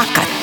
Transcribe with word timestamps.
Fakat. 0.00 0.40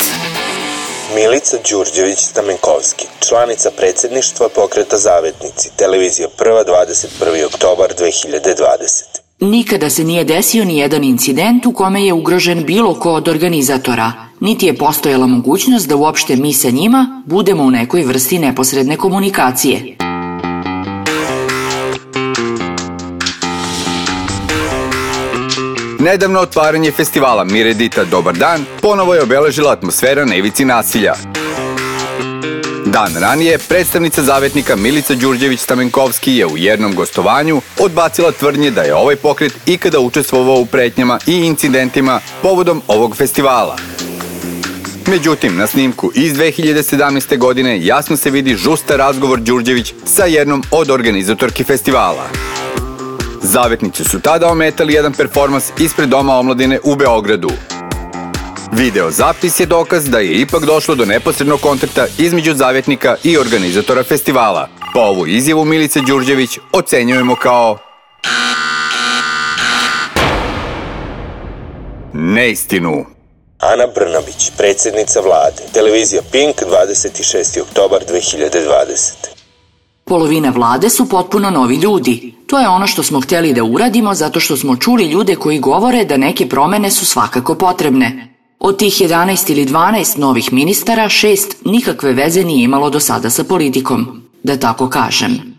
Milica 1.15 1.57
Đurđević 1.69 2.19
Stamenkovski, 2.19 3.05
članica 3.27 3.69
predsedništva 3.77 4.49
pokreta 4.55 4.97
Zavetnici, 4.97 5.69
televizija 5.75 6.27
Prva 6.37 6.63
21. 6.65 7.45
oktobar 7.45 7.93
2020. 7.99 9.03
Nikada 9.39 9.89
se 9.89 10.03
nije 10.03 10.23
desio 10.23 10.65
ni 10.65 10.77
jedan 10.77 11.03
incident 11.03 11.65
u 11.65 11.73
kome 11.73 12.05
je 12.05 12.13
ugrožen 12.13 12.65
bilo 12.65 12.93
ko 12.93 13.11
od 13.11 13.27
organizatora, 13.27 14.11
niti 14.39 14.65
je 14.65 14.77
postojala 14.77 15.27
mogućnost 15.27 15.87
da 15.87 15.95
uopšte 15.95 16.35
mi 16.35 16.53
sa 16.53 16.69
njima 16.69 17.23
budemo 17.25 17.63
u 17.63 17.71
nekoj 17.71 18.03
vrsti 18.03 18.39
neposredne 18.39 18.97
komunikacije. 18.97 20.06
Nedavno 25.99 26.39
otvaranje 26.39 26.91
festivala 26.91 27.43
Miredita 27.43 28.03
Dobar 28.03 28.37
dan 28.37 28.65
ponovo 28.81 29.13
je 29.13 29.23
obeležila 29.23 29.71
atmosfera 29.71 30.25
na 30.25 30.35
ivici 30.35 30.65
nasilja. 30.65 31.13
Dan 32.85 33.15
ranije, 33.19 33.57
predstavnica 33.57 34.23
zavetnika 34.23 34.75
Milica 34.75 35.15
Đurđević 35.15 35.59
Stamenkovski 35.59 36.35
je 36.35 36.45
u 36.45 36.57
jednom 36.57 36.95
gostovanju 36.95 37.61
odbacila 37.79 38.31
tvrdnje 38.31 38.71
da 38.71 38.81
je 38.81 38.95
ovaj 38.95 39.15
pokret 39.15 39.53
ikada 39.65 39.99
učestvovao 39.99 40.55
u 40.55 40.65
pretnjama 40.65 41.19
i 41.27 41.33
incidentima 41.33 42.19
povodom 42.41 42.81
ovog 42.87 43.15
festivala. 43.15 43.77
Međutim, 45.07 45.57
na 45.57 45.67
snimku 45.67 46.11
iz 46.15 46.33
2017. 46.33 47.37
godine 47.37 47.85
jasno 47.85 48.17
se 48.17 48.29
vidi 48.29 48.55
žusta 48.55 48.95
razgovor 48.95 49.39
Đurđević 49.39 49.93
sa 50.05 50.25
jednom 50.25 50.63
od 50.71 50.89
organizatorki 50.89 51.63
festivala. 51.63 52.46
Zavetnici 53.47 54.03
su 54.03 54.19
tada 54.19 54.47
ometali 54.47 54.93
jedan 54.93 55.13
performans 55.13 55.71
ispred 55.79 56.09
Doma 56.09 56.35
omladine 56.35 56.79
u 56.83 56.95
Beogradu. 56.95 57.49
Video 58.71 59.11
zapis 59.11 59.59
je 59.59 59.65
dokaz 59.65 60.09
da 60.09 60.19
je 60.19 60.33
ipak 60.33 60.65
došlo 60.65 60.95
do 60.95 61.05
neposrednog 61.05 61.59
kontakta 61.59 62.07
između 62.17 62.53
zavetnika 62.53 63.15
i 63.23 63.37
organizatora 63.37 64.03
festivala. 64.03 64.69
Po 64.93 64.99
ovu 64.99 65.27
izjavu 65.27 65.65
Milice 65.65 65.99
Đurđević 66.07 66.59
ocenjujemo 66.73 67.35
kao 67.35 67.77
neistinu. 72.13 73.05
Ana 73.59 73.87
Brnabić, 73.95 74.51
predsednica 74.57 75.19
vlade, 75.19 75.63
televizija 75.73 76.21
Pink, 76.31 76.55
26. 76.61 77.61
oktobar 77.61 78.01
2020. 78.11 79.36
Polovina 80.07 80.49
vlade 80.49 80.89
su 80.89 81.09
potpuno 81.09 81.49
novi 81.49 81.75
ljudi. 81.75 82.33
To 82.47 82.59
je 82.59 82.67
ono 82.67 82.87
što 82.87 83.03
smo 83.03 83.21
hteli 83.21 83.53
da 83.53 83.63
uradimo 83.63 84.13
zato 84.13 84.39
što 84.39 84.57
smo 84.57 84.75
čuli 84.75 85.05
ljude 85.05 85.35
koji 85.35 85.59
govore 85.59 86.05
da 86.05 86.17
neke 86.17 86.49
promene 86.49 86.91
su 86.91 87.05
svakako 87.05 87.55
potrebne. 87.55 88.33
Od 88.59 88.77
tih 88.77 88.93
11 88.93 89.51
ili 89.51 89.65
12 89.65 90.17
novih 90.17 90.53
ministara, 90.53 91.09
šest 91.09 91.65
nikakve 91.65 92.13
veze 92.13 92.43
nije 92.43 92.63
imalo 92.63 92.89
do 92.89 92.99
sada 92.99 93.29
sa 93.29 93.43
politikom, 93.43 94.21
da 94.43 94.57
tako 94.57 94.89
kažem. 94.89 95.56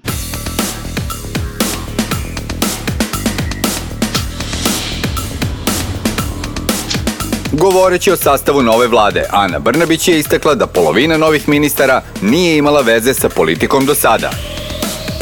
Govoreći 7.53 8.11
o 8.11 8.17
sastavu 8.17 8.63
nove 8.63 8.87
vlade, 8.87 9.25
Ana 9.31 9.59
Brnabić 9.59 10.09
je 10.09 10.19
istakla 10.19 10.55
da 10.55 10.67
polovina 10.67 11.17
novih 11.17 11.49
ministara 11.49 12.03
nije 12.23 12.57
imala 12.57 12.81
veze 12.81 13.15
sa 13.15 13.29
politikom 13.29 13.87
do 13.87 13.95
sada. 13.95 14.31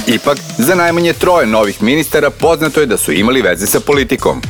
Ipak, 0.06 0.38
za 0.58 0.74
najmanje 0.74 1.12
troje 1.12 1.46
novih 1.46 1.83
ministara 1.83 2.30
poznato 2.30 2.80
je 2.80 2.86
da 2.86 2.96
su 2.96 3.12
imali 3.12 3.42
veze 3.42 3.66
sa 3.66 3.80
politikom. 3.80 4.42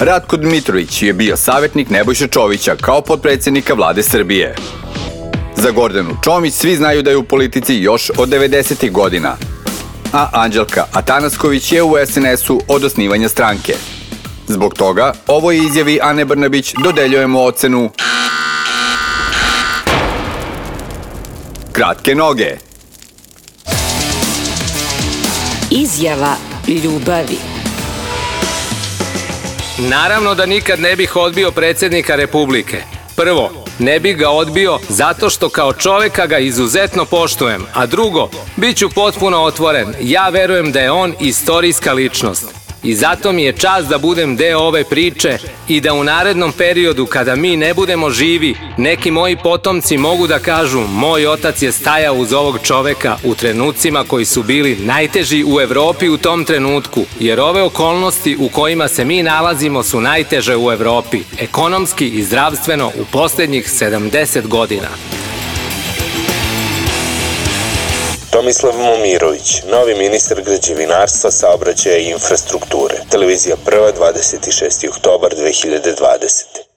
Ratko 0.00 0.36
Dmitrović 0.36 1.02
je 1.02 1.12
bio 1.12 1.36
savjetnik 1.36 1.90
Nebojša 1.90 2.26
Čovića 2.26 2.76
kao 2.76 3.00
podpredsednika 3.00 3.74
vlade 3.74 4.02
Srbije. 4.02 4.54
Za 5.56 5.70
Gordanu 5.70 6.16
Čomić 6.24 6.54
svi 6.54 6.76
znaju 6.76 7.02
da 7.02 7.10
je 7.10 7.16
u 7.16 7.24
politici 7.24 7.74
još 7.74 8.10
od 8.18 8.28
90. 8.28 8.90
godina, 8.90 9.36
a 10.12 10.28
Anđelka 10.32 10.84
Atanasković 10.92 11.72
je 11.72 11.82
u 11.82 11.94
SNS-u 12.06 12.60
od 12.68 12.84
osnivanja 12.84 13.28
stranke. 13.28 13.74
Zbog 14.48 14.74
toga, 14.74 15.12
ovoj 15.26 15.56
izjavi 15.56 15.98
Ane 16.02 16.24
Brnabić 16.24 16.74
dodeljujemo 16.84 17.42
ocenu 17.42 17.90
Kratke 21.72 22.14
noge. 22.14 22.56
Izjava 25.70 26.36
ljubavi. 26.68 27.38
Naravno 29.78 30.34
da 30.34 30.46
nikad 30.46 30.80
ne 30.80 30.96
bih 30.96 31.16
odbio 31.16 31.50
predsednika 31.50 32.16
Republike. 32.16 32.82
Prvo, 33.16 33.64
ne 33.78 34.00
bih 34.00 34.16
ga 34.16 34.30
odbio 34.30 34.78
zato 34.88 35.30
što 35.30 35.48
kao 35.48 35.72
čoveka 35.72 36.26
ga 36.26 36.38
izuzetno 36.38 37.04
poštujem, 37.04 37.66
a 37.74 37.86
drugo, 37.86 38.30
bit 38.56 38.76
ću 38.76 38.88
potpuno 38.90 39.42
otvoren. 39.42 39.94
Ja 40.00 40.28
verujem 40.28 40.72
da 40.72 40.80
je 40.80 40.90
on 40.90 41.14
istorijska 41.20 41.92
ličnost. 41.92 42.65
I 42.86 42.94
zato 42.94 43.32
mi 43.32 43.42
je 43.42 43.52
čast 43.52 43.88
da 43.88 43.98
budem 43.98 44.36
deo 44.36 44.58
ove 44.58 44.84
priče 44.84 45.38
i 45.68 45.80
da 45.80 45.94
u 45.94 46.04
narednom 46.04 46.52
periodu 46.52 47.06
kada 47.06 47.36
mi 47.36 47.56
ne 47.56 47.74
budemo 47.74 48.10
živi, 48.10 48.54
neki 48.76 49.10
moji 49.10 49.36
potomci 49.36 49.98
mogu 49.98 50.26
da 50.26 50.38
kažu 50.38 50.80
moj 50.80 51.26
otac 51.26 51.62
je 51.62 51.72
stajao 51.72 52.14
uz 52.14 52.32
ovog 52.32 52.58
čoveka 52.62 53.16
u 53.24 53.34
trenucima 53.34 54.04
koji 54.04 54.24
su 54.24 54.42
bili 54.42 54.76
najteži 54.76 55.44
u 55.46 55.60
Evropi 55.60 56.08
u 56.08 56.16
tom 56.16 56.44
trenutku, 56.44 57.04
jer 57.20 57.40
ove 57.40 57.62
okolnosti 57.62 58.36
u 58.40 58.48
kojima 58.48 58.88
se 58.88 59.04
mi 59.04 59.22
nalazimo 59.22 59.82
su 59.82 60.00
najteže 60.00 60.56
u 60.56 60.72
Evropi, 60.72 61.20
ekonomski 61.38 62.08
i 62.08 62.22
zdravstveno 62.22 62.88
u 62.88 63.04
poslednjih 63.12 63.66
70 63.66 64.46
godina. 64.46 64.88
Tomislav 68.36 68.74
Momirović, 68.78 69.62
novi 69.70 69.94
ministar 69.94 70.42
građevinarstva, 70.42 71.30
saobraćaja 71.30 71.96
i 71.96 72.10
infrastrukture. 72.10 72.96
Televizija 73.10 73.56
Prva, 73.64 73.92
26. 73.92 74.88
oktobar 74.88 75.30
2020. 75.34 76.75